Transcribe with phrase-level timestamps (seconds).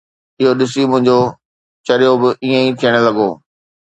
[0.39, 1.19] اهو ڏسي منهنجو
[1.87, 3.29] چريو به ائين ٿيڻ لڳو.